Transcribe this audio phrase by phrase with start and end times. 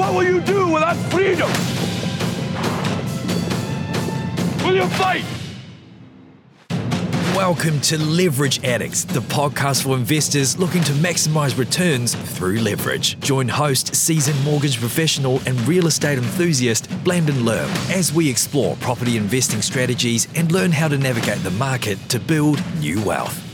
[0.00, 1.50] What will you do without freedom?
[4.64, 5.26] Will you fight?
[7.36, 13.20] Welcome to Leverage Addicts, the podcast for investors looking to maximize returns through leverage.
[13.20, 19.18] Join host, seasoned mortgage professional, and real estate enthusiast Blandon Lerm as we explore property
[19.18, 23.49] investing strategies and learn how to navigate the market to build new wealth.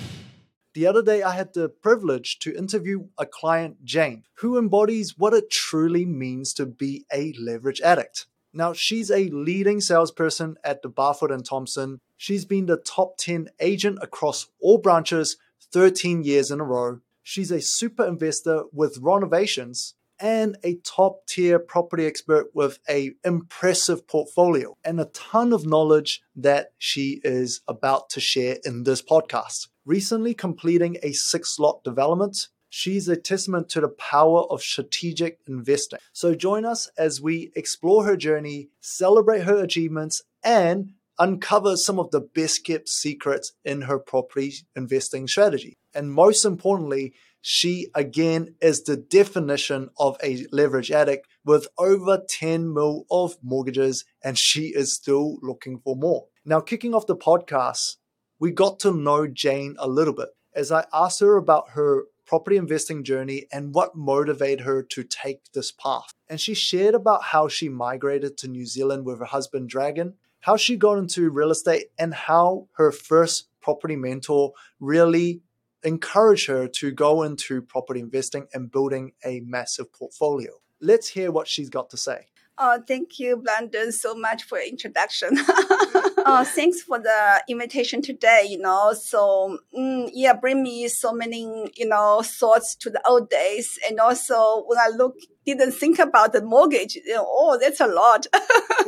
[0.76, 5.32] The other day, I had the privilege to interview a client, Jane, who embodies what
[5.32, 8.26] it truly means to be a leverage addict.
[8.52, 12.02] Now, she's a leading salesperson at the Barfoot and Thompson.
[12.18, 15.38] She's been the top 10 agent across all branches
[15.72, 17.00] 13 years in a row.
[17.22, 24.06] She's a super investor with renovations and a top tier property expert with a impressive
[24.06, 29.68] portfolio and a ton of knowledge that she is about to share in this podcast.
[29.86, 36.00] Recently completing a six lot development, she's a testament to the power of strategic investing.
[36.12, 42.10] So join us as we explore her journey, celebrate her achievements, and uncover some of
[42.10, 45.78] the best kept secrets in her property investing strategy.
[45.94, 52.74] And most importantly, she again is the definition of a leverage addict with over 10
[52.74, 56.26] mil of mortgages, and she is still looking for more.
[56.44, 57.98] Now, kicking off the podcast,
[58.38, 62.56] we got to know Jane a little bit as I asked her about her property
[62.56, 66.12] investing journey and what motivated her to take this path.
[66.28, 70.56] And she shared about how she migrated to New Zealand with her husband Dragon, how
[70.56, 75.42] she got into real estate, and how her first property mentor really
[75.84, 80.50] encouraged her to go into property investing and building a massive portfolio.
[80.80, 82.26] Let's hear what she's got to say.
[82.58, 85.30] Oh, thank you, Blandon, so much for your introduction.
[85.38, 88.46] oh, thanks for the invitation today.
[88.48, 93.28] You know, so mm, yeah, bring me so many you know thoughts to the old
[93.28, 96.96] days, and also when I look, didn't think about the mortgage.
[96.96, 98.26] You know, oh, that's a lot.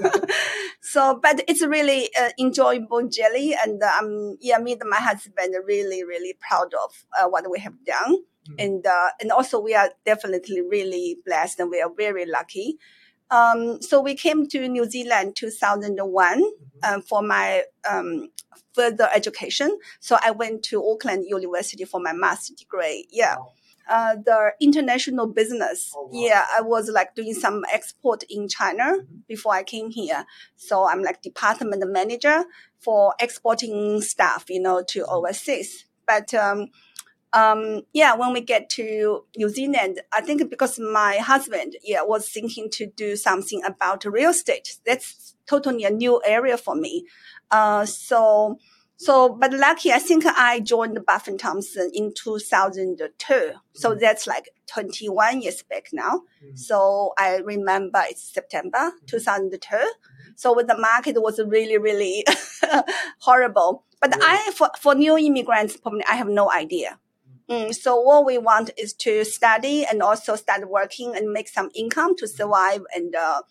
[0.80, 5.64] so, but it's really uh, enjoyable jelly, and um, yeah, me and my husband are
[5.64, 8.54] really, really proud of uh, what we have done, mm-hmm.
[8.58, 12.78] and uh, and also we are definitely really blessed, and we are very lucky
[13.30, 16.94] um, so we came to New Zealand 2001 mm-hmm.
[16.94, 18.28] um, for my um,
[18.74, 19.78] further education.
[20.00, 23.06] So I went to Auckland University for my master's degree.
[23.10, 23.36] Yeah.
[23.36, 23.52] Wow.
[23.90, 25.94] Uh, the international business.
[25.96, 26.20] Oh, wow.
[26.20, 29.16] Yeah, I was like doing some export in China mm-hmm.
[29.26, 30.26] before I came here.
[30.56, 32.44] So I'm like department manager
[32.78, 35.10] for exporting stuff, you know, to mm-hmm.
[35.10, 35.86] overseas.
[36.06, 36.34] But
[37.32, 42.28] um, yeah, when we get to New Zealand, I think because my husband, yeah, was
[42.28, 44.78] thinking to do something about real estate.
[44.86, 47.06] That's totally a new area for me.
[47.50, 48.58] Uh, so,
[48.96, 53.52] so, but lucky, I think I joined Barfoot Thompson in 2002.
[53.74, 54.00] So mm-hmm.
[54.00, 56.22] that's like 21 years back now.
[56.42, 56.56] Mm-hmm.
[56.56, 59.06] So I remember it's September mm-hmm.
[59.06, 59.76] 2002.
[59.76, 59.86] Mm-hmm.
[60.36, 62.24] So when the market was really, really
[63.20, 63.84] horrible.
[64.00, 66.98] But I, for, for new immigrants, probably I have no idea.
[67.50, 71.70] Mm, so what we want is to study and also start working and make some
[71.74, 73.42] income to survive and uh,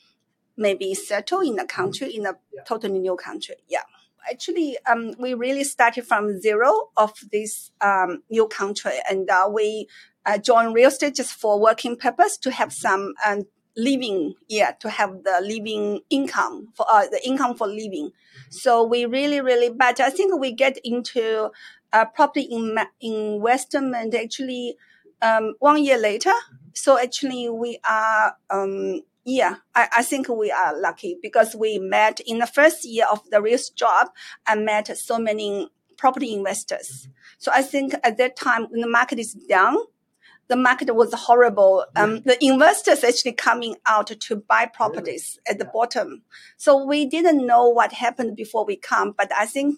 [0.55, 2.35] maybe settle in a country in a
[2.65, 3.55] totally new country.
[3.67, 3.83] Yeah.
[4.29, 9.87] Actually, um, we really started from zero of this um, new country, and uh, we
[10.25, 13.43] uh, joined real estate just for working purpose to have some um,
[13.77, 18.07] living, yeah, to have the living income for uh, the income for living.
[18.09, 18.51] Mm-hmm.
[18.51, 21.51] So we really, really, but I think we get into
[21.93, 24.75] uh, property in investment actually
[25.21, 26.33] um, one year later.
[26.73, 32.21] So actually we are um, yeah, I, I think we are lucky because we met
[32.25, 34.07] in the first year of the real job.
[34.45, 37.09] I met so many property investors.
[37.37, 39.75] So I think at that time when the market is down,
[40.47, 41.85] the market was horrible.
[41.97, 46.21] Um, the investors actually coming out to buy properties at the bottom.
[46.55, 49.77] So we didn't know what happened before we come, but I think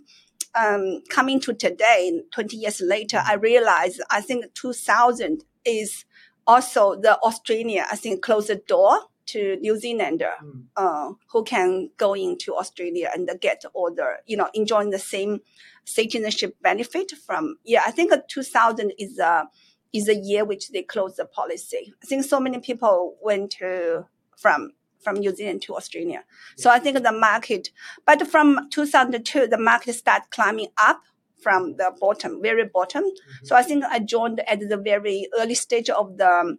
[0.56, 6.06] um, coming to today, 20 years later, I realized I think 2000 is
[6.48, 10.64] also the Australia, I think, closed the door to New Zealander mm.
[10.76, 15.42] uh, who can go into Australia and get all the, you know, enjoying the same
[15.86, 19.48] citizenship benefit from, yeah, I think 2000 is a,
[19.94, 21.94] is a year which they closed the policy.
[22.02, 24.06] I think so many people went to,
[24.36, 26.24] from from New Zealand to Australia.
[26.58, 27.72] So I think the market,
[28.06, 31.02] but from 2002, the market started climbing up
[31.42, 33.04] from the bottom, very bottom.
[33.04, 33.46] Mm-hmm.
[33.46, 36.58] So I think I joined at the very early stage of the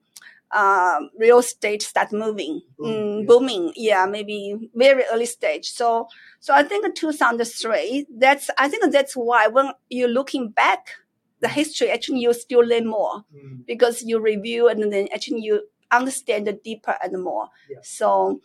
[0.52, 3.26] uh, real estate start moving, booming, mm, yeah.
[3.26, 3.72] booming.
[3.76, 5.70] Yeah, maybe very early stage.
[5.70, 6.08] So,
[6.40, 8.06] so I think 2003.
[8.16, 10.88] That's I think that's why when you're looking back,
[11.40, 13.64] the history actually you still learn more mm.
[13.66, 17.48] because you review and then actually you understand it deeper and more.
[17.68, 17.78] Yeah.
[17.82, 18.40] So,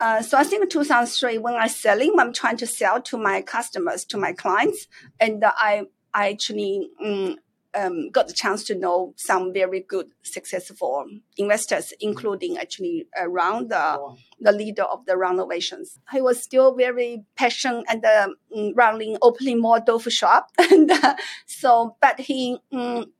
[0.00, 4.04] uh, so I think 2003 when I selling, I'm trying to sell to my customers,
[4.06, 4.86] to my clients,
[5.20, 7.36] and I I actually um,
[7.74, 14.16] um, got the chance to know some very good, successful investors, including actually around the,
[14.40, 15.98] the leader of the renovations.
[16.12, 21.16] He was still very passionate and um, running opening more tofu shop, and uh,
[21.46, 22.58] so but he.
[22.72, 23.12] Um,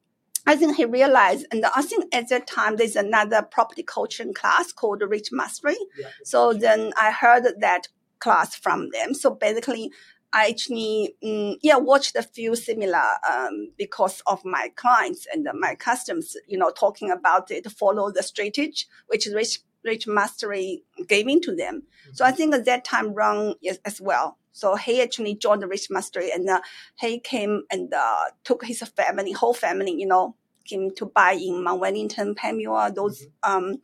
[0.47, 4.73] I think he realized, and I think at that time there's another property coaching class
[4.73, 5.77] called Rich Mastery.
[5.99, 6.09] Yeah.
[6.23, 7.89] So then I heard that
[8.19, 9.15] class from them.
[9.15, 9.91] So basically,
[10.35, 15.77] I actually, um, yeah, watched a few similar um, because of my clients and my
[15.77, 21.55] customers, you know, talking about it, follow the strategy, which Rich, Rich Mastery giving to
[21.55, 21.83] them.
[21.83, 22.15] Mm-hmm.
[22.15, 23.55] So I think at that time run
[23.85, 24.39] as well.
[24.55, 26.61] So he actually joined the Rich Mastery and uh,
[26.99, 31.65] he came and uh, took his family, whole family, you know, came to buy in
[31.65, 33.53] Mount Wellington, Panmure, those, mm-hmm.
[33.53, 33.83] um,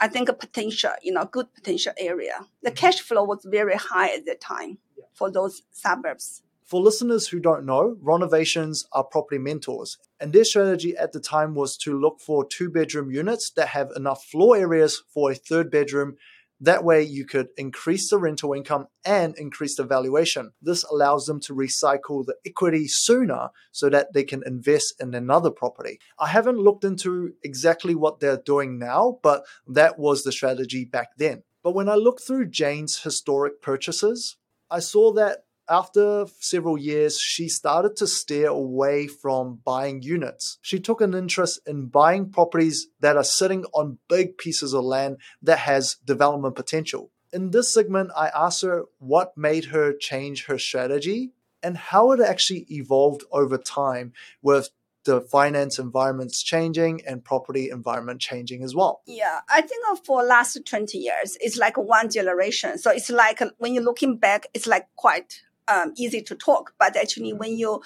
[0.00, 2.46] I think a potential, you know, good potential area.
[2.62, 2.76] The mm-hmm.
[2.76, 4.78] cash flow was very high at that time
[5.12, 6.42] for those suburbs.
[6.64, 11.54] For listeners who don't know, renovations are property mentors, and their strategy at the time
[11.54, 15.70] was to look for two bedroom units that have enough floor areas for a third
[15.70, 16.16] bedroom.
[16.60, 20.52] That way, you could increase the rental income and increase the valuation.
[20.62, 25.50] This allows them to recycle the equity sooner so that they can invest in another
[25.50, 25.98] property.
[26.18, 31.10] I haven't looked into exactly what they're doing now, but that was the strategy back
[31.18, 31.42] then.
[31.62, 34.36] But when I look through Jane's historic purchases,
[34.70, 40.58] I saw that after several years, she started to steer away from buying units.
[40.62, 45.18] She took an interest in buying properties that are sitting on big pieces of land
[45.42, 47.10] that has development potential.
[47.32, 51.32] In this segment, I asked her what made her change her strategy
[51.62, 54.70] and how it actually evolved over time with
[55.04, 59.02] the finance environment's changing and property environment changing as well.
[59.06, 62.76] Yeah, I think for last 20 years, it's like one generation.
[62.76, 66.74] So it's like when you're looking back, it's like quite um, easy to talk.
[66.78, 67.82] But actually, when you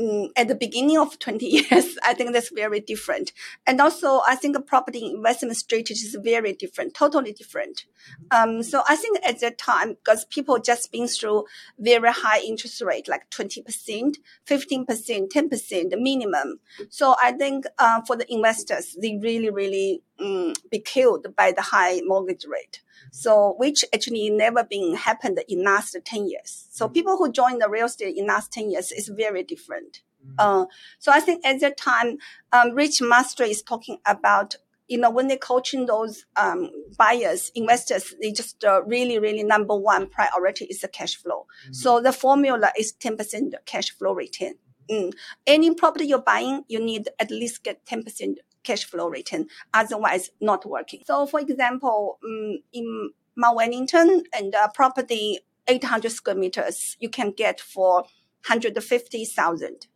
[0.00, 3.32] Mm, at the beginning of 20 years, I think that's very different.
[3.66, 7.84] And also, I think a property investment strategy is very different, totally different.
[8.30, 11.44] Um, so I think at that time, because people just been through
[11.78, 14.16] very high interest rate, like 20%,
[14.46, 16.58] 15%, 10% the minimum.
[16.88, 21.62] So I think, uh, for the investors, they really, really, um, be killed by the
[21.62, 22.80] high mortgage rate.
[23.10, 26.66] So, which actually never been happened in last 10 years.
[26.70, 26.94] So mm-hmm.
[26.94, 30.02] people who join the real estate in last 10 years is very different.
[30.24, 30.34] Mm-hmm.
[30.38, 30.66] Uh,
[30.98, 32.18] so I think at that time,
[32.52, 34.56] um, Rich Master is talking about
[34.88, 36.68] you know, when they're coaching those um,
[36.98, 41.46] buyers, investors, they just uh, really, really number one priority is the cash flow.
[41.64, 41.72] Mm-hmm.
[41.72, 44.54] So the formula is 10% cash flow return.
[44.90, 45.12] Mm.
[45.46, 49.46] Any property you're buying, you need at least get 10% cash flow return.
[49.74, 51.02] Otherwise, not working.
[51.06, 57.30] So, for example, um, in Mount Wellington and uh, property 800 square meters, you can
[57.30, 58.02] get for
[58.46, 59.86] 150,000,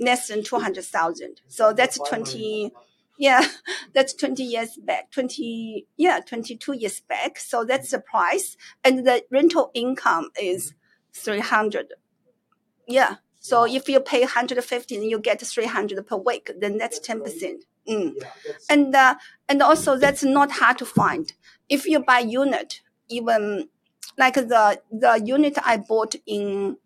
[0.00, 1.40] less than 200,000.
[1.46, 2.72] So that's 20,
[3.18, 3.46] yeah,
[3.94, 7.38] that's 20 years back, 20, yeah, 22 years back.
[7.38, 8.56] So that's the price.
[8.84, 10.74] And the rental income is
[11.14, 11.94] 300.
[12.88, 13.16] Yeah.
[13.40, 17.62] So if you pay 150 and you get 300 per week, then that's 10%.
[17.88, 18.14] Mm.
[18.16, 18.28] Yeah,
[18.70, 19.14] and uh,
[19.48, 21.32] and also that's not hard to find.
[21.68, 23.68] If you buy unit, even
[24.18, 26.76] like the the unit I bought in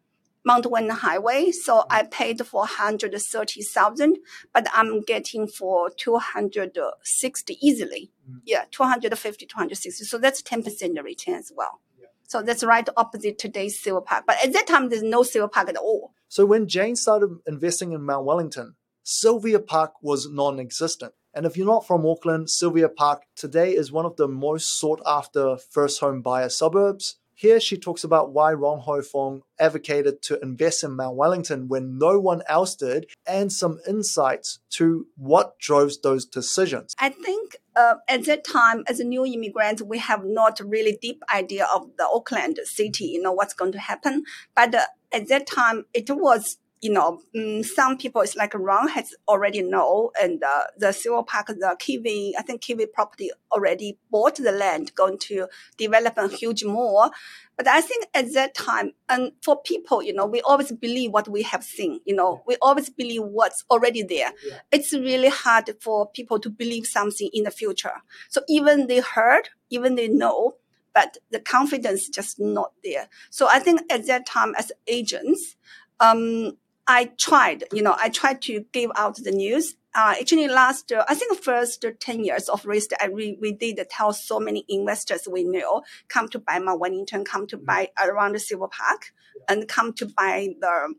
[0.44, 4.18] Mount Vernon Highway, so I paid for hundred thirty thousand,
[4.54, 8.10] but I'm getting for two hundred sixty easily.
[8.30, 8.40] Mm.
[8.44, 10.04] Yeah, 250, 260.
[10.04, 11.80] So that's ten percent return as well.
[12.28, 14.24] So that's right opposite today's Sylvia Park.
[14.26, 16.12] But at that time, there's no Sylvia Park at all.
[16.28, 18.74] So when Jane started investing in Mount Wellington,
[19.08, 21.14] Sylvia Park was non existent.
[21.32, 25.00] And if you're not from Auckland, Sylvia Park today is one of the most sought
[25.06, 27.14] after first home buyer suburbs.
[27.32, 31.98] Here she talks about why Rong Ho Fong advocated to invest in Mount Wellington when
[31.98, 36.96] no one else did, and some insights to what drove those decisions.
[36.98, 41.22] I think uh, at that time, as a new immigrant, we have not really deep
[41.32, 44.24] idea of the Auckland city, you know, what's going to happen.
[44.56, 48.88] But uh, at that time, it was you know, um, some people it's like Ron
[48.88, 53.98] has already know, and uh, the Sylvia Park, the Kiwi, I think Kiwi property already
[54.10, 57.10] bought the land, going to develop a huge mall.
[57.56, 61.28] But I think at that time, and for people, you know, we always believe what
[61.28, 62.00] we have seen.
[62.04, 64.32] You know, we always believe what's already there.
[64.46, 64.58] Yeah.
[64.70, 68.02] It's really hard for people to believe something in the future.
[68.28, 70.56] So even they heard, even they know,
[70.92, 73.08] but the confidence just not there.
[73.30, 75.56] So I think at that time, as agents,
[76.00, 76.52] um,
[76.88, 79.76] I tried, you know, I tried to give out the news.
[79.94, 83.80] uh, actually last, uh, I think first 10 years of real estate, we, we did
[83.90, 88.34] tell so many investors we know come to buy Mount Wellington, come to buy around
[88.34, 89.12] the Sylvia Park
[89.48, 90.94] and come to buy the,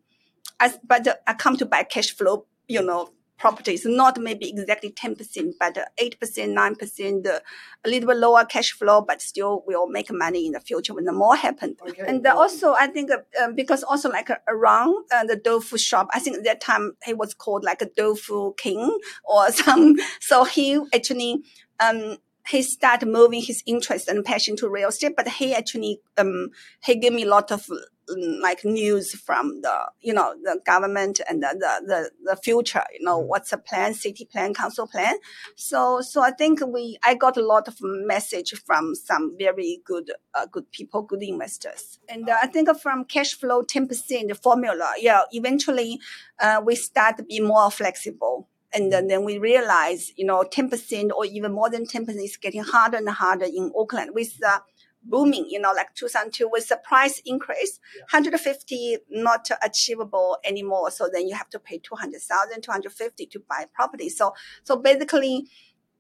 [0.60, 5.54] as, but uh, come to buy cash flow, you know, properties, not maybe exactly 10%,
[5.60, 7.40] but 8%, 9%, uh,
[7.86, 11.06] a little bit lower cash flow, but still will make money in the future when
[11.06, 11.76] the more happen.
[11.88, 12.04] Okay.
[12.08, 16.08] And also, I think uh, um, because also like uh, around uh, the tofu shop,
[16.14, 19.96] I think that time he was called like a tofu king or some.
[20.20, 21.44] So he actually,
[21.80, 22.18] um,
[22.50, 26.50] he started moving his interest and passion to real estate, but he actually, um,
[26.84, 31.20] he gave me a lot of um, like news from the, you know, the government
[31.30, 35.16] and the, the, the, the future, you know, what's the plan, city plan, council plan.
[35.56, 40.12] So, so I think we, I got a lot of message from some very good,
[40.34, 42.00] uh, good people, good investors.
[42.08, 46.00] And uh, I think from cash flow 10% formula, yeah, eventually,
[46.40, 48.48] uh, we start to be more flexible.
[48.74, 52.64] And then, then we realize, you know, 10% or even more than 10% is getting
[52.64, 54.62] harder and harder in Auckland with the
[55.04, 57.80] booming, you know, like 2002 with the price increase,
[58.12, 60.92] 150 not achievable anymore.
[60.92, 64.10] So then you have to pay 200,000, 250 to buy property.
[64.10, 64.34] So,
[64.64, 65.48] so basically,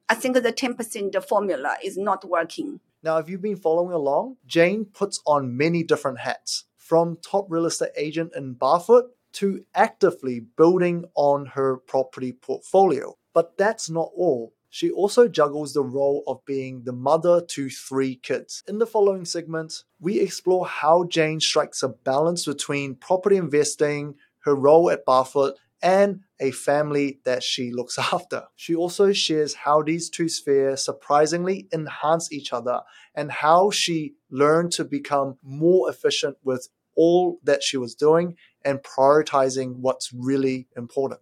[0.09, 2.79] I think the 10% formula is not working.
[3.03, 7.65] Now, if you've been following along, Jane puts on many different hats from top real
[7.65, 9.03] estate agent in Barfoot
[9.33, 13.15] to actively building on her property portfolio.
[13.33, 14.53] But that's not all.
[14.69, 18.63] She also juggles the role of being the mother to three kids.
[18.67, 24.55] In the following segment, we explore how Jane strikes a balance between property investing, her
[24.55, 28.45] role at Barfoot, and a family that she looks after.
[28.55, 32.81] She also shares how these two spheres surprisingly enhance each other
[33.15, 38.35] and how she learned to become more efficient with all that she was doing
[38.67, 41.21] and prioritizing what's really important.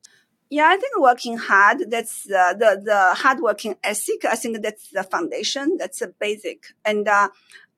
[0.50, 4.26] Yeah, I think working hard, that's uh, the, the hard working ethic.
[4.26, 5.78] I think that's the foundation.
[5.78, 6.60] That's the basic.
[6.84, 7.30] And, uh,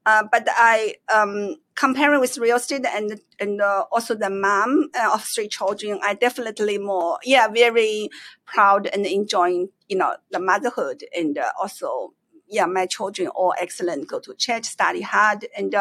[0.05, 5.11] uh, but I, um, comparing with real estate and, and, uh, also the mom uh,
[5.13, 8.09] of three children, I definitely more, yeah, very
[8.45, 12.13] proud and enjoying, you know, the motherhood and uh, also,
[12.47, 15.47] yeah, my children all excellent, go to church, study hard.
[15.57, 15.75] And,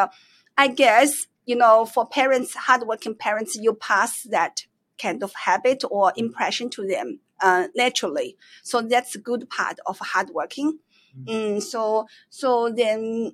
[0.57, 4.67] I guess, you know, for parents, hardworking parents, you pass that
[5.01, 8.37] kind of habit or impression to them uh, naturally.
[8.63, 10.79] So that's a good part of hardworking.
[11.25, 13.33] Mm, so so then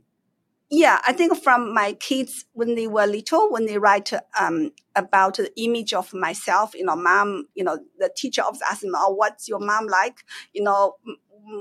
[0.69, 5.37] yeah, I think from my kids when they were little, when they write um, about
[5.37, 9.47] the image of myself, you know, mom, you know, the teacher of asking, oh, what's
[9.47, 10.25] your mom like?
[10.51, 10.95] You know,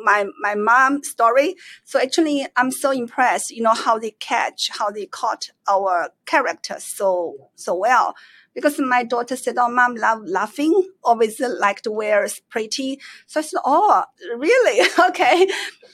[0.05, 1.55] my my mom story.
[1.85, 3.51] So actually, I'm so impressed.
[3.51, 8.15] You know how they catch, how they caught our character so so well
[8.55, 10.89] because my daughter said, "Oh, mom, love laughing.
[11.03, 14.05] Always like to wear pretty." So I said, "Oh,
[14.37, 14.89] really?
[15.09, 15.49] okay."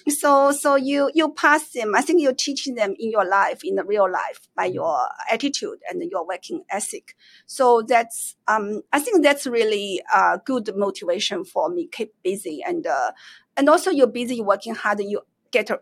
[0.08, 1.94] So, so you you pass them.
[1.94, 4.98] I think you're teaching them in your life, in the real life, by your
[5.30, 7.16] attitude and your working ethic.
[7.46, 11.88] So that's um, I think that's really a good motivation for me.
[11.90, 13.12] Keep busy and uh,
[13.58, 15.00] and also you're busy working hard.
[15.00, 15.78] You get um,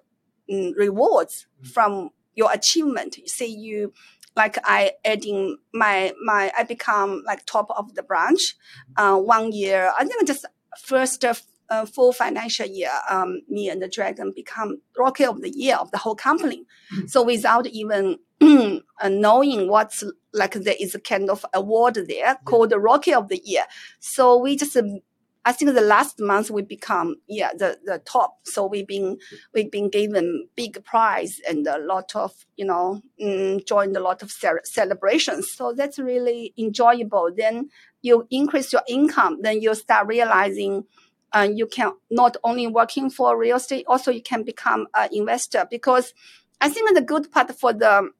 [0.77, 3.17] rewards from your achievement.
[3.27, 3.93] Say you
[4.35, 8.57] like I adding my my I become like top of the branch,
[8.97, 9.93] uh, one year.
[9.97, 10.47] I think just
[10.83, 11.25] first
[11.69, 15.91] uh, full financial year, um, me and the dragon become rookie of the year of
[15.91, 16.65] the whole company.
[16.95, 17.07] Mm-hmm.
[17.07, 22.71] So without even uh, knowing what's like there is a kind of award there called
[22.71, 23.65] the rookie of the year.
[24.01, 25.01] So we just um,
[25.47, 28.39] I think the last month we become yeah the, the top.
[28.45, 29.19] So we've been
[29.55, 34.23] we've been given big prize and a lot of you know mm, joined a lot
[34.23, 35.53] of ce- celebrations.
[35.53, 37.31] So that's really enjoyable.
[37.35, 37.71] Then
[38.03, 39.39] you increase your income.
[39.41, 40.85] Then you start realizing.
[41.33, 45.67] Uh, you can not only working for real estate, also you can become an investor
[45.69, 46.15] because
[46.61, 48.11] I think the good part for the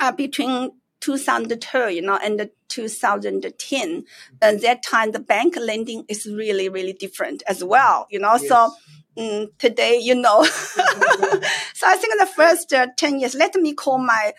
[0.00, 4.04] uh, between 2002, you know, and 2010,
[4.42, 8.36] and that time the bank lending is really, really different as well, you know.
[8.40, 8.48] Yes.
[8.48, 8.72] So
[9.18, 13.98] um, today, you know, so I think the first uh, 10 years, let me call
[13.98, 14.32] my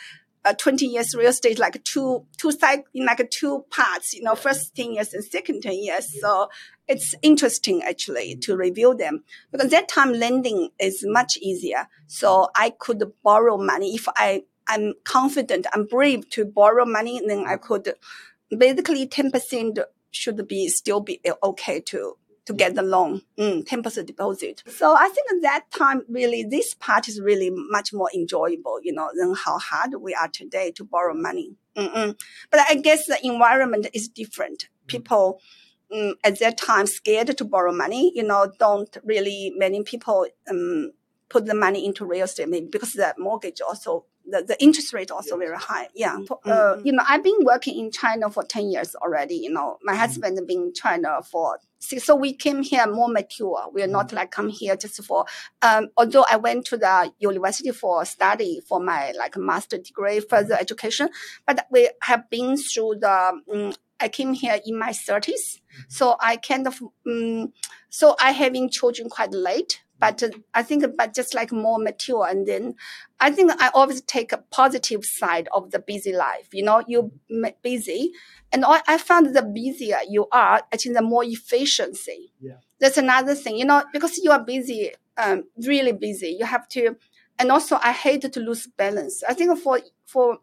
[0.45, 4.35] uh, 20 years real estate like two, two side, in like two parts, you know,
[4.35, 6.19] first 10 years and second 10 years.
[6.21, 6.49] So
[6.87, 11.87] it's interesting actually to review them because that time lending is much easier.
[12.07, 17.45] So I could borrow money if I I'm confident, I'm brave to borrow money, then
[17.47, 17.93] I could
[18.55, 19.79] basically 10%
[20.11, 24.63] should be still be okay to to get the loan, mm, 10% deposit.
[24.65, 29.07] So I think that time, really, this part is really much more enjoyable, you know,
[29.13, 31.57] than how hard we are today to borrow money.
[31.75, 32.19] Mm-mm.
[32.49, 34.67] But I guess the environment is different.
[34.88, 35.39] People,
[35.93, 38.11] um, at that time scared to borrow money.
[38.15, 40.91] You know, don't really many people um,
[41.29, 45.12] put the money into real estate maybe because the mortgage also the, the interest rate
[45.12, 45.88] also very high.
[45.93, 46.17] Yeah.
[46.17, 46.50] Mm-hmm.
[46.50, 49.36] Uh, you know, I've been working in China for 10 years already.
[49.36, 50.01] You know, my mm-hmm.
[50.01, 52.03] husband been in China for six.
[52.03, 53.65] So we came here more mature.
[53.71, 53.91] We're mm-hmm.
[53.91, 55.25] not like come here just for,
[55.62, 60.55] um, although I went to the university for study for my like master degree, further
[60.55, 61.09] education,
[61.45, 65.59] but we have been through the, um, I came here in my 30s.
[65.88, 67.53] So I kind of, um,
[67.89, 72.25] so I having children quite late but uh, I think, but just like more mature.
[72.27, 72.75] And then
[73.20, 76.48] I think I always take a positive side of the busy life.
[76.53, 77.12] You know, you're
[77.62, 78.13] busy.
[78.51, 82.34] And I found the busier you are, I think the more efficiency.
[82.39, 82.58] Yeah.
[82.79, 86.36] That's another thing, you know, because you are busy, um, really busy.
[86.39, 86.96] You have to,
[87.38, 89.22] and also I hate to lose balance.
[89.27, 90.39] I think for, for,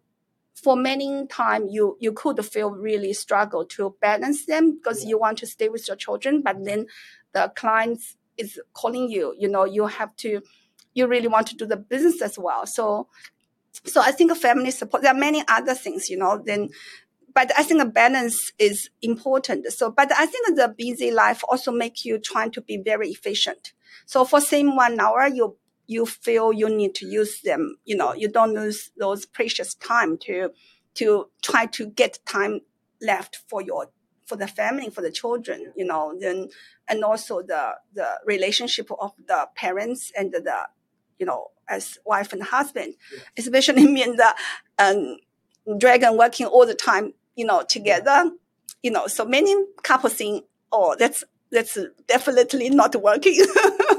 [0.55, 5.11] for many time you you could feel really struggle to balance them because yeah.
[5.11, 6.87] you want to stay with your children but then
[7.35, 10.41] the clients is calling you, you know, you have to,
[10.95, 12.67] you really want to do the business as well.
[12.67, 13.09] So,
[13.85, 16.71] so I think family support, there are many other things, you know, then,
[17.35, 19.67] but I think a balance is important.
[19.73, 23.73] So, but I think the busy life also make you trying to be very efficient.
[24.07, 28.15] So for same one hour, you, you feel you need to use them, you know,
[28.15, 30.51] you don't lose those precious time to,
[30.95, 32.61] to try to get time
[33.01, 33.91] left for your
[34.27, 36.49] for the family, for the children, you know, then,
[36.89, 40.69] and also the, the relationship of the parents and the,
[41.19, 43.21] you know, as wife and husband, yeah.
[43.39, 44.35] especially me and the,
[44.79, 45.17] um,
[45.79, 48.31] dragon working all the time, you know, together,
[48.83, 51.79] you know, so many couples think, oh, that's, that's
[52.09, 53.45] definitely not working.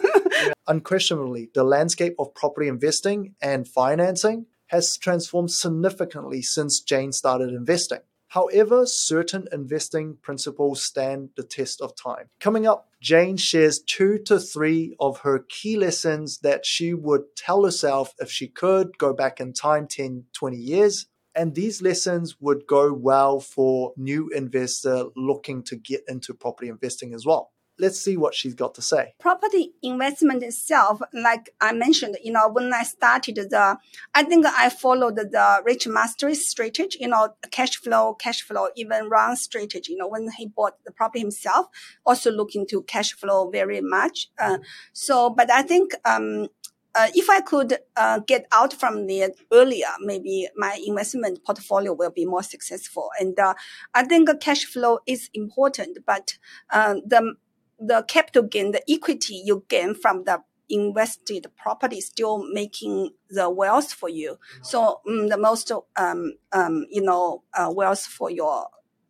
[0.68, 8.00] Unquestionably, the landscape of property investing and financing has transformed significantly since Jane started investing.
[8.28, 12.30] However, certain investing principles stand the test of time.
[12.40, 17.64] Coming up, Jane shares two to three of her key lessons that she would tell
[17.64, 21.08] herself if she could go back in time 10, 20 years.
[21.34, 27.14] And these lessons would go well for new investor looking to get into property investing
[27.14, 29.14] as well let's see what she's got to say.
[29.20, 33.78] Property investment itself, like I mentioned, you know, when I started the,
[34.14, 39.10] I think I followed the Rich Mastery strategy, you know, cash flow, cash flow, even
[39.10, 41.68] Ron strategy, you know, when he bought the property himself,
[42.06, 44.30] also looking to cash flow very much.
[44.40, 44.58] Uh,
[44.94, 46.48] so, but I think, um,
[46.96, 52.10] uh, if I could uh, get out from there earlier, maybe my investment portfolio will
[52.10, 53.12] be more successful.
[53.20, 53.54] And uh,
[53.94, 56.40] I think cash flow is important, but
[56.72, 57.36] uh, the
[57.80, 63.94] the capital gain, the equity you gain from the invested property still making the wealth
[63.94, 64.38] for you.
[64.62, 68.68] So um, the most, um, um, you know, uh, wealth for your,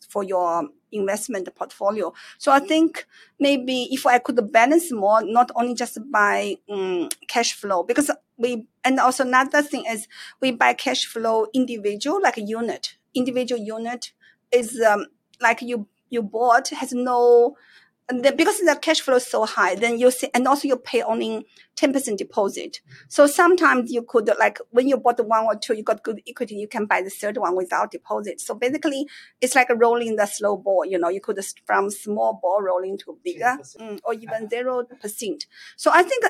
[0.08, 2.14] for your investment portfolio.
[2.38, 3.06] So I think
[3.40, 8.68] maybe if I could balance more, not only just by um, cash flow, because we,
[8.84, 10.08] and also another thing is
[10.40, 14.14] we buy cash flow individual, like a unit, individual unit
[14.52, 15.08] is, um,
[15.42, 17.56] like you, you bought has no,
[18.10, 20.78] and then because the cash flow is so high, then you see, and also you
[20.78, 22.80] pay only 10% deposit.
[23.10, 26.22] So sometimes you could, like, when you bought the one or two, you got good
[26.26, 28.40] equity, you can buy the third one without deposit.
[28.40, 29.08] So basically,
[29.42, 33.18] it's like rolling the slow ball, you know, you could from small ball rolling to
[33.26, 35.46] bigger, mm, or even 0%.
[35.76, 36.24] So I think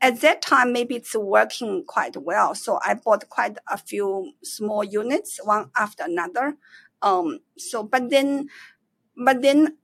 [0.00, 2.54] at that time, maybe it's working quite well.
[2.54, 6.56] So I bought quite a few small units, one after another.
[7.02, 8.48] Um, so, but then,
[9.16, 9.76] but then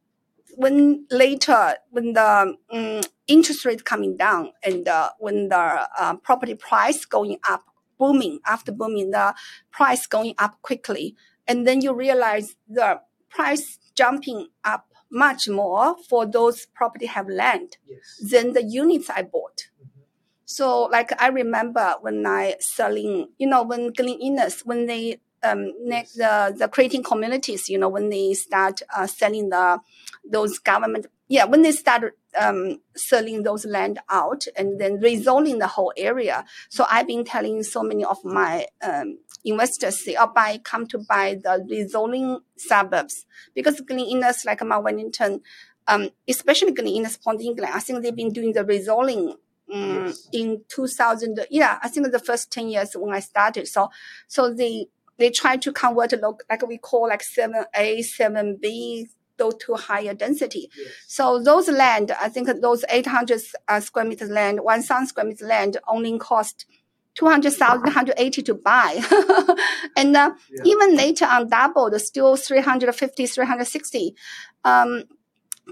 [0.56, 6.54] when later when the um, interest rate coming down and uh, when the uh, property
[6.54, 7.64] price going up
[7.98, 9.34] booming after booming the
[9.70, 11.14] price going up quickly
[11.46, 17.76] and then you realize the price jumping up much more for those property have land
[17.86, 18.30] yes.
[18.30, 19.68] than the units I bought.
[19.78, 20.00] Mm-hmm.
[20.46, 25.72] So like I remember when I selling, you know, when Glen Innes, when they um,
[25.80, 29.80] next, the the creating communities, you know, when they start uh, selling the
[30.24, 35.66] those government, yeah, when they start um, selling those land out and then rezoning the
[35.66, 36.44] whole area.
[36.68, 40.98] So I've been telling so many of my um, investors, say, oh, buy, come to
[40.98, 45.40] buy the rezoning suburbs because Glen Innes, like Mount Wellington,
[45.88, 49.36] um, especially Glen Innes, Point England, I think they've been doing the rezoning
[49.72, 50.28] um, yes.
[50.32, 51.46] in 2000.
[51.50, 53.68] Yeah, I think the first 10 years when I started.
[53.68, 53.90] So,
[54.28, 54.86] so they,
[55.22, 56.12] they try to convert
[56.50, 59.06] like we call like 7A, 7B,
[59.38, 60.68] go to higher density.
[60.76, 60.88] Yes.
[61.06, 65.76] So those land, I think those 800 uh, square meters land, 1,000 square meters land
[65.86, 66.66] only cost
[67.14, 69.00] 200,000, 180 to buy.
[69.96, 70.62] and uh, yeah.
[70.64, 74.16] even later on doubled, still 350, 360.
[74.64, 75.04] Um,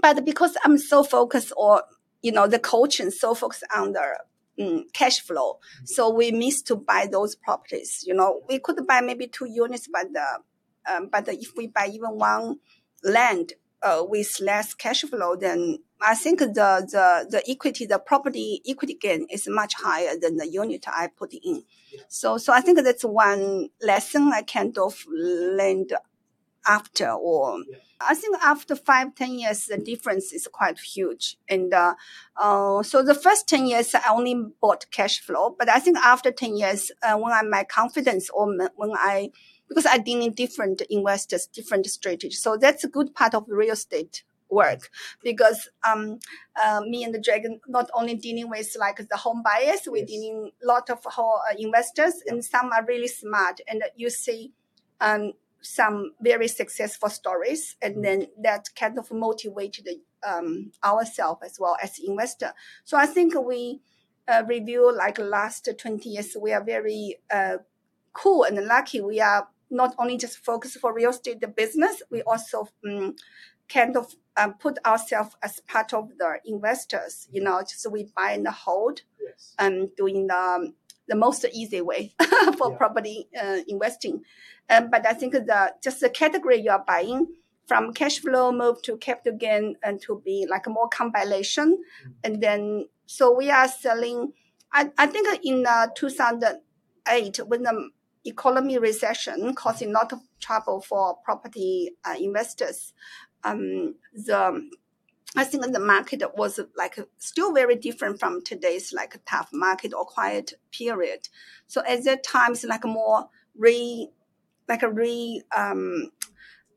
[0.01, 1.83] but because I'm so focused or,
[2.21, 4.17] you know, the coaching so focused on the
[4.59, 5.59] um, cash flow.
[5.85, 8.03] So we miss to buy those properties.
[8.05, 10.25] You know, we could buy maybe two units, but the,
[10.91, 12.57] um, but if we buy even one
[13.03, 18.61] land, uh, with less cash flow, then I think the, the, the equity, the property
[18.67, 21.63] equity gain is much higher than the unit I put in.
[22.07, 25.93] So, so I think that's one lesson I kind of learned
[26.65, 27.59] after or.
[27.99, 31.37] I think after five, ten years, the difference is quite huge.
[31.47, 31.95] And uh,
[32.35, 35.55] uh, so the first 10 years, I only bought cash flow.
[35.57, 39.31] But I think after 10 years, uh, when I my confidence or when I,
[39.67, 42.41] because I deal in different investors, different strategies.
[42.41, 44.89] So that's a good part of real estate work
[45.23, 46.19] because um,
[46.61, 50.07] uh, me and the dragon not only dealing with like the home buyers, we're yes.
[50.07, 52.33] dealing a lot of whole, uh, investors yeah.
[52.33, 53.61] and some are really smart.
[53.67, 54.51] And you see,
[54.99, 58.01] um, some very successful stories, and mm-hmm.
[58.01, 59.87] then that kind of motivated
[60.27, 62.53] um, ourselves as well as investor.
[62.83, 63.81] So I think we
[64.27, 67.57] uh, review like last 20 years, we are very uh,
[68.13, 69.01] cool and lucky.
[69.01, 73.15] We are not only just focused for real estate business, we also um,
[73.69, 77.27] kind of um, put ourselves as part of the investors.
[77.31, 79.55] You know, just we buy and hold, yes.
[79.57, 80.73] and um, doing the
[81.07, 82.13] the most easy way
[82.57, 82.77] for yeah.
[82.77, 84.23] property uh, investing.
[84.69, 87.27] Um, but I think the just the category you are buying
[87.71, 91.77] from cash flow move to capital gain and to be like more compilation.
[91.77, 92.11] Mm-hmm.
[92.23, 94.33] And then, so we are selling,
[94.73, 97.89] I, I think in uh, 2008, when the
[98.25, 102.93] economy recession causing a lot of trouble for property uh, investors,
[103.43, 104.69] um, the
[105.35, 110.05] I think the market was like still very different from today's like tough market or
[110.05, 111.29] quiet period.
[111.67, 114.09] So at that time, it's like more re,
[114.67, 116.11] like a re, um,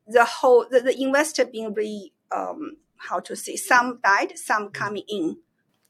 [0.06, 5.04] the whole, the, the investor being re, um, how to say, some died, some coming
[5.08, 5.38] in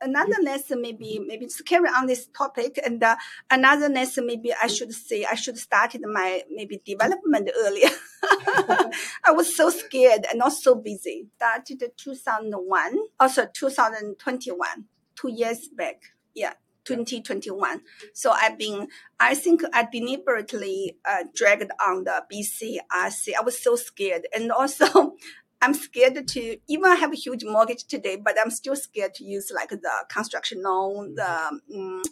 [0.05, 3.17] another lesson maybe maybe to carry on this topic and uh,
[3.51, 7.89] another lesson maybe i should say i should started my maybe development earlier
[9.25, 14.85] i was so scared and not so busy started 2001 also 2021
[15.17, 16.03] two years back
[16.35, 16.53] yeah
[16.85, 17.81] 2021.
[18.13, 18.89] So I've been,
[19.19, 23.33] I think I deliberately uh, dragged on the BCRC.
[23.39, 24.27] I was so scared.
[24.35, 25.15] And also,
[25.61, 29.25] I'm scared to even I have a huge mortgage today, but I'm still scared to
[29.25, 32.03] use like the construction loan, the um,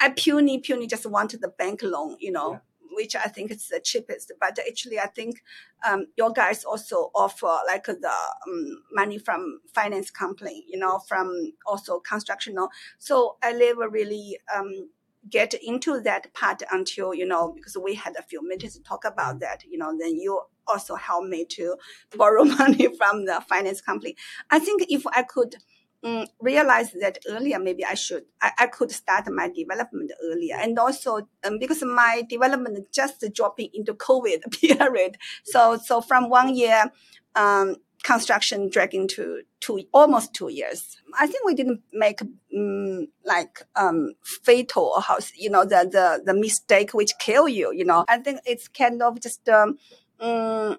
[0.00, 2.52] I puny puny just wanted the bank loan, you know.
[2.52, 2.58] Yeah.
[2.96, 5.42] Which I think is the cheapest, but actually I think
[5.84, 8.12] um, your guys also offer like the
[8.46, 12.68] um, money from finance company, you know, from also construction loan.
[12.98, 14.90] So I never really um,
[15.28, 19.04] get into that part until you know because we had a few minutes to talk
[19.04, 21.76] about that you know then you also help me to
[22.16, 24.16] borrow money from the finance company
[24.50, 25.56] i think if i could
[26.02, 30.78] um, realize that earlier maybe i should I, I could start my development earlier and
[30.78, 36.90] also um, because my development just dropping into covid period so so from one year
[37.36, 40.96] um, construction dragging to two almost two years.
[41.18, 42.20] I think we didn't make
[42.56, 47.72] um, like um, fatal house, you know, the, the the mistake which kill you.
[47.74, 49.78] You know, I think it's kind of just um,
[50.20, 50.76] um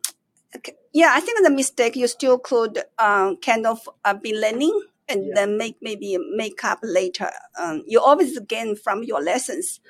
[0.94, 1.12] yeah.
[1.14, 5.32] I think the mistake you still could um, kind of uh, be learning and yeah.
[5.36, 7.30] then make maybe make up later.
[7.60, 9.82] Um, you always gain from your lessons.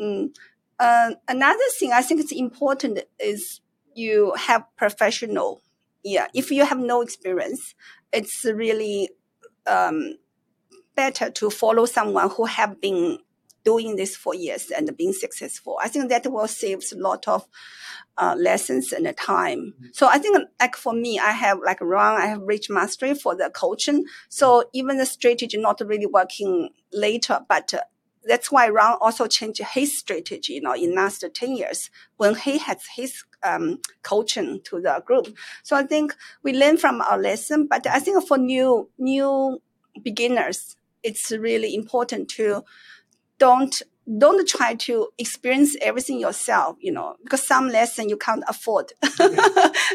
[0.00, 0.32] Um,
[0.78, 3.60] uh, another thing I think is important is
[3.94, 5.62] you have professional
[6.02, 7.74] yeah, if you have no experience,
[8.12, 9.10] it's really
[9.66, 10.14] um,
[10.94, 13.18] better to follow someone who have been
[13.64, 15.78] doing this for years and being successful.
[15.82, 17.46] I think that will save a lot of
[18.16, 19.74] uh, lessons and time.
[19.74, 19.86] Mm-hmm.
[19.92, 23.34] So I think like for me, I have like Ron, I have reached mastery for
[23.34, 24.04] the coaching.
[24.28, 27.80] So even the strategy not really working later, but uh,
[28.24, 32.58] that's why Ron also changed his strategy, you know, in last 10 years when he
[32.58, 35.34] has his um, coaching to the group.
[35.62, 39.62] So I think we learn from our lesson, but I think for new, new
[40.02, 42.62] beginners, it's really important to
[43.40, 43.82] don't
[44.18, 48.92] don't try to experience everything yourself, you know, because some lesson you can't afford.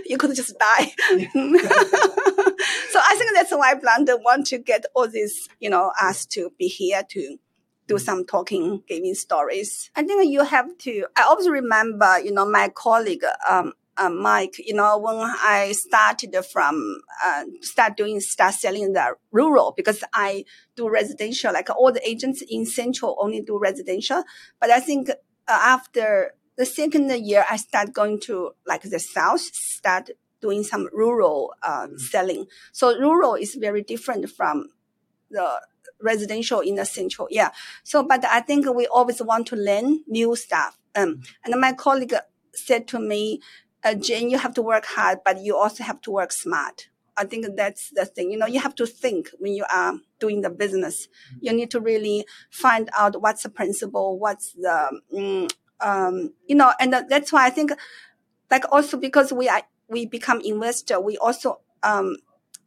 [0.06, 0.86] you could just die.
[1.10, 6.52] so I think that's why Blunden want to get all this, you know, us to
[6.58, 7.38] be here to
[7.88, 9.92] do some talking, giving stories.
[9.96, 14.56] I think you have to, I always remember, you know, my colleague, um, uh, Mike,
[14.58, 20.46] you know, when I started from, uh, start doing, start selling the rural because I
[20.76, 24.24] do residential, like all the agents in central only do residential.
[24.60, 25.14] But I think uh,
[25.48, 30.10] after the second year, I start going to like the south, start
[30.42, 32.46] doing some rural um, selling.
[32.72, 34.70] So rural is very different from
[35.32, 35.62] the
[36.02, 37.28] residential in the central.
[37.32, 37.52] Yeah.
[37.84, 40.78] So, but I think we always want to learn new stuff.
[40.96, 42.14] Um, and my colleague
[42.54, 43.42] said to me,
[43.86, 46.90] uh, Jane, you have to work hard, but you also have to work smart.
[47.16, 48.32] I think that's the thing.
[48.32, 51.08] You know, you have to think when you are doing the business.
[51.40, 56.74] You need to really find out what's the principle, what's the, mm, um, you know,
[56.80, 57.72] and that's why I think,
[58.52, 62.18] like also because we are, we become investor, we also, um,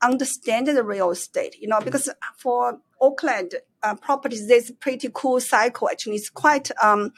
[0.01, 5.89] understand the real estate, you know, because for Auckland uh, properties, there's pretty cool cycle.
[5.91, 7.13] Actually, it's quite, um,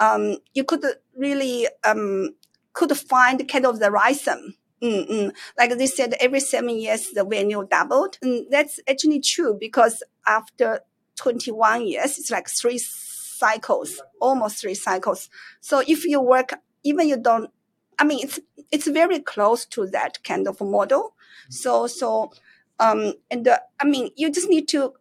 [0.00, 0.84] um, you could
[1.16, 2.30] really, um,
[2.74, 4.56] could find kind of the rhythm.
[4.82, 5.32] Mm-mm.
[5.56, 8.18] Like they said, every seven years the value doubled.
[8.20, 10.80] And that's actually true because after
[11.16, 15.30] 21 years, it's like three cycles, almost three cycles.
[15.60, 17.50] So if you work, even you don't,
[17.98, 18.40] I mean, it's
[18.72, 21.14] it's very close to that kind of model.
[21.48, 22.32] So so,
[22.80, 24.94] um, and uh, I mean, you just need to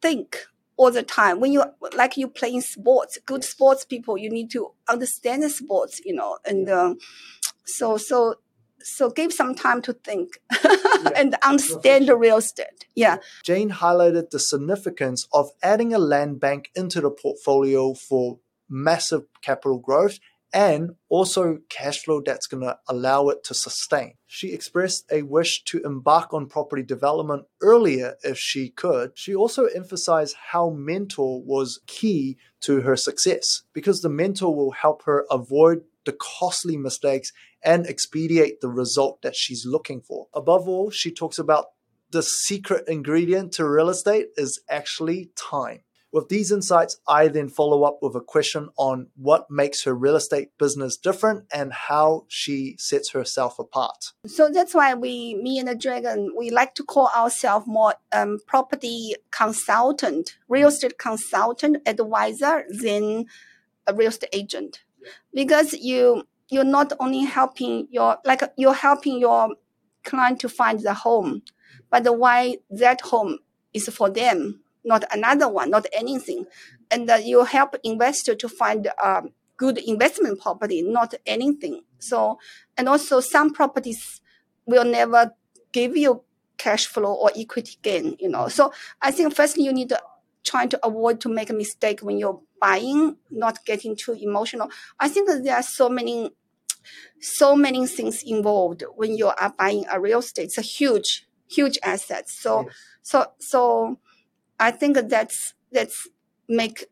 [0.00, 0.46] think
[0.80, 1.62] all the time when you
[1.94, 3.18] like you playing sports.
[3.26, 6.94] Good sports people, you need to understand the sports, you know, and uh,
[7.66, 8.36] so so
[8.82, 10.38] so give some time to think
[11.14, 12.86] and understand the real estate.
[12.94, 13.18] Yeah.
[13.44, 18.38] Jane highlighted the significance of adding a land bank into the portfolio for
[18.70, 20.18] massive capital growth
[20.52, 24.14] and also cash flow that's going to allow it to sustain.
[24.26, 29.12] She expressed a wish to embark on property development earlier if she could.
[29.14, 35.04] She also emphasized how mentor was key to her success because the mentor will help
[35.04, 37.32] her avoid the costly mistakes
[37.62, 40.28] and expedite the result that she's looking for.
[40.34, 41.66] Above all, she talks about
[42.10, 45.80] the secret ingredient to real estate is actually time.
[46.12, 50.16] With these insights, I then follow up with a question on what makes her real
[50.16, 54.12] estate business different and how she sets herself apart.
[54.26, 58.38] So that's why we, me and the Dragon, we like to call ourselves more um,
[58.46, 63.26] property consultant, real estate consultant advisor than
[63.86, 64.82] a real estate agent,
[65.32, 69.54] because you you're not only helping your like you're helping your
[70.02, 71.42] client to find the home,
[71.90, 73.38] but why that home
[73.72, 76.46] is for them, not another one, not anything,
[76.90, 81.82] and uh, you help investor to find um, good investment property, not anything.
[81.98, 82.38] So,
[82.76, 84.20] and also some properties
[84.66, 85.34] will never
[85.72, 86.22] give you
[86.56, 88.16] cash flow or equity gain.
[88.18, 90.00] You know, so I think firstly you need to
[90.44, 94.70] try to avoid to make a mistake when you're buying, not getting too emotional.
[94.98, 96.30] I think that there are so many
[97.20, 100.44] so many things involved when you are buying a real estate.
[100.44, 102.28] It's a huge, huge asset.
[102.28, 102.74] So, yes.
[103.02, 103.98] so, so
[104.60, 106.06] I think that's, that's
[106.48, 106.84] make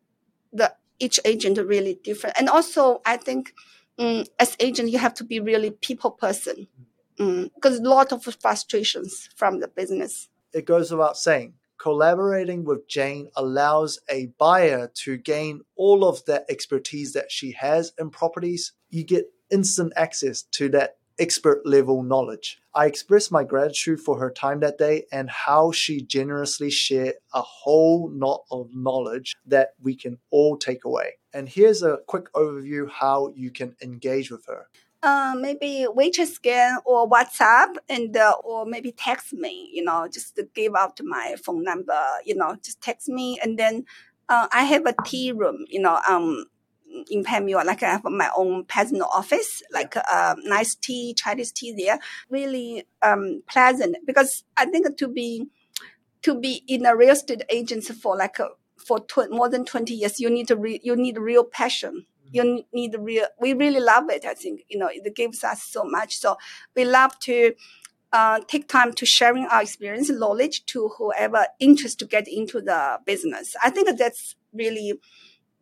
[0.52, 2.37] the, each agent really different.
[2.38, 3.52] And also I think,
[3.98, 6.66] um, as agent, you have to be really people person.
[7.18, 10.28] because mm, a lot of frustrations from the business.
[10.52, 16.44] It goes without saying, collaborating with Jane allows a buyer to gain all of that
[16.48, 18.72] expertise that she has in properties.
[18.90, 22.59] You get instant access to that expert level knowledge.
[22.74, 27.42] I express my gratitude for her time that day and how she generously shared a
[27.42, 31.14] whole lot of knowledge that we can all take away.
[31.33, 34.68] And here's a quick overview how you can engage with her.
[35.00, 40.38] Uh, maybe WeChat scan or WhatsApp and uh, or maybe text me, you know, just
[40.54, 43.85] give out my phone number, you know, just text me and then
[44.28, 46.46] uh, I have a tea room, you know, um,
[47.11, 51.74] in Panmure, like I have my own personal office, like uh, nice tea, Chinese tea
[51.77, 51.98] there,
[52.31, 53.96] really um, pleasant.
[54.07, 55.46] Because I think to be
[56.22, 59.94] to be in a real estate agency for like a, for tw- more than twenty
[59.94, 62.07] years, you need to re- you need real passion.
[62.27, 62.35] Mm-hmm.
[62.35, 63.27] You need real.
[63.40, 64.24] We really love it.
[64.24, 66.16] I think you know it gives us so much.
[66.16, 66.37] So
[66.74, 67.55] we love to.
[68.11, 72.98] Uh, take time to sharing our experience, knowledge to whoever interested to get into the
[73.05, 73.55] business.
[73.62, 74.98] I think that's really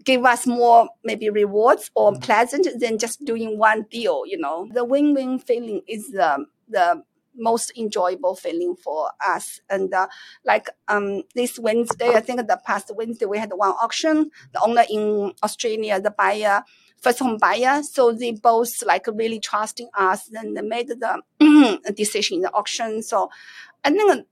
[0.07, 2.23] give us more maybe rewards or mm-hmm.
[2.23, 4.69] pleasant than just doing one deal, you know.
[4.73, 7.03] The win-win feeling is the, the
[7.37, 9.61] most enjoyable feeling for us.
[9.69, 10.07] And uh,
[10.45, 14.31] like um, this Wednesday, I think the past Wednesday, we had one auction.
[14.53, 16.63] The owner in Australia, the buyer,
[17.03, 17.83] first home buyer.
[17.83, 23.03] So they both like really trusting us and they made the decision in the auction.
[23.03, 23.29] So
[23.87, 24.27] I think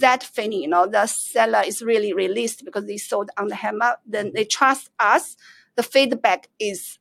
[0.00, 3.96] that feeling, you know, the seller is really released because they sold on the hammer.
[4.06, 5.36] Then they trust us.
[5.76, 6.98] The feedback is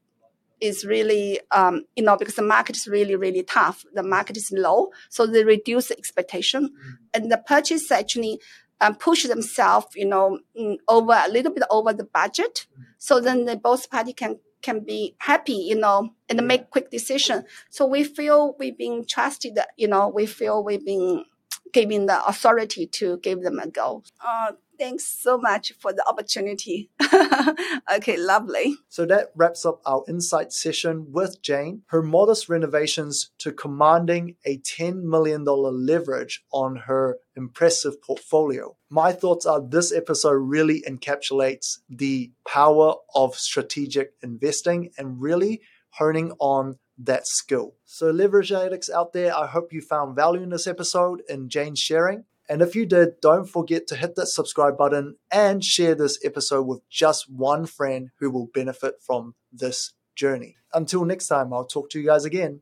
[0.62, 3.84] is really, um, you know, because the market is really, really tough.
[3.94, 6.92] The market is low, so they reduce the expectation, mm-hmm.
[7.14, 8.40] and the purchase actually
[8.80, 12.68] um, push themselves, you know, mm, over a little bit over the budget.
[12.72, 12.84] Mm-hmm.
[13.00, 17.44] So then the both party can can be happy, you know, and make quick decision.
[17.70, 21.26] So we feel we've been trusted, you know, we feel we've been
[21.74, 24.04] given the authority to give them a go.
[24.24, 26.90] Uh, thanks so much for the opportunity.
[27.96, 28.78] okay, lovely.
[28.90, 31.84] So that wraps up our insight session with Jane.
[31.88, 38.76] Her modest renovations to commanding a $10 million leverage on her impressive portfolio.
[38.90, 46.32] My thoughts are this episode really encapsulates the power of strategic investing and really honing
[46.40, 47.76] on that skill.
[47.86, 51.80] So, leverage addicts out there, I hope you found value in this episode and Jane's
[51.80, 52.26] sharing.
[52.50, 56.64] And if you did, don't forget to hit that subscribe button and share this episode
[56.64, 60.58] with just one friend who will benefit from this journey.
[60.74, 62.62] Until next time, I'll talk to you guys again.